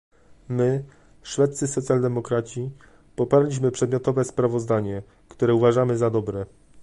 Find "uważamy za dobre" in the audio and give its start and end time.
5.53-6.45